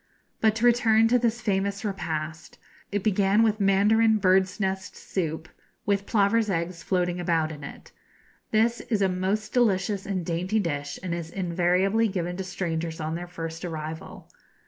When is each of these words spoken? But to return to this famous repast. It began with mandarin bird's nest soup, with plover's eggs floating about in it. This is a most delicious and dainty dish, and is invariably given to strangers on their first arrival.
But 0.39 0.55
to 0.55 0.65
return 0.65 1.07
to 1.09 1.19
this 1.19 1.41
famous 1.41 1.85
repast. 1.85 2.57
It 2.91 3.03
began 3.03 3.43
with 3.43 3.59
mandarin 3.59 4.17
bird's 4.17 4.59
nest 4.59 4.95
soup, 4.95 5.47
with 5.85 6.07
plover's 6.07 6.49
eggs 6.49 6.81
floating 6.81 7.19
about 7.19 7.51
in 7.51 7.63
it. 7.63 7.91
This 8.49 8.79
is 8.89 9.03
a 9.03 9.07
most 9.07 9.53
delicious 9.53 10.07
and 10.07 10.25
dainty 10.25 10.59
dish, 10.59 10.97
and 11.03 11.13
is 11.13 11.29
invariably 11.29 12.07
given 12.07 12.35
to 12.37 12.43
strangers 12.43 12.99
on 12.99 13.13
their 13.13 13.27
first 13.27 13.63
arrival. 13.63 14.27